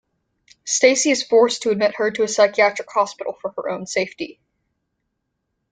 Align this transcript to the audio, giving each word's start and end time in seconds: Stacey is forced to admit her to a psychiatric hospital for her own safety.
Stacey 0.65 1.11
is 1.11 1.21
forced 1.21 1.61
to 1.61 1.69
admit 1.69 1.93
her 1.97 2.09
to 2.09 2.23
a 2.23 2.27
psychiatric 2.27 2.87
hospital 2.91 3.37
for 3.39 3.51
her 3.55 3.69
own 3.69 3.85
safety. 3.85 4.39